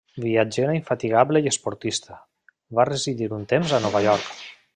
Viatgera 0.21 0.71
infatigable 0.77 1.41
i 1.45 1.49
esportista, 1.51 2.17
va 2.81 2.87
residir 2.91 3.29
un 3.39 3.45
temps 3.53 3.77
a 3.79 3.83
Nova 3.87 4.07
York. 4.11 4.43